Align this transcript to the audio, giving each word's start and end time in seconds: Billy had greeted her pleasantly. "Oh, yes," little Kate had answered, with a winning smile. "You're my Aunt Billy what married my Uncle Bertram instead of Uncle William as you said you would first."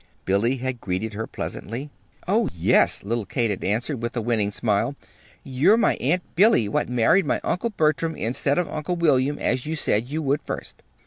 Billy 0.25 0.55
had 0.57 0.81
greeted 0.81 1.13
her 1.13 1.27
pleasantly. 1.27 1.91
"Oh, 2.27 2.49
yes," 2.57 3.03
little 3.03 3.23
Kate 3.27 3.51
had 3.51 3.63
answered, 3.63 4.01
with 4.01 4.17
a 4.17 4.21
winning 4.23 4.49
smile. 4.51 4.95
"You're 5.43 5.77
my 5.77 5.93
Aunt 5.97 6.23
Billy 6.33 6.67
what 6.67 6.89
married 6.89 7.27
my 7.27 7.39
Uncle 7.43 7.69
Bertram 7.69 8.15
instead 8.15 8.57
of 8.57 8.67
Uncle 8.67 8.95
William 8.95 9.37
as 9.37 9.67
you 9.67 9.75
said 9.75 10.09
you 10.09 10.23
would 10.23 10.41
first." 10.41 10.81